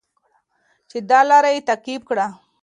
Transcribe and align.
چې 0.89 0.97
دا 1.09 1.19
لاره 1.29 1.49
یې 1.55 1.61
تعقیب 1.69 2.01
کړه. 2.09 2.25